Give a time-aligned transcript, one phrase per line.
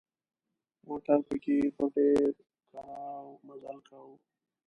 [0.87, 2.29] موټرو پکې په ډېر
[2.67, 4.15] کړاو مزل کاوه.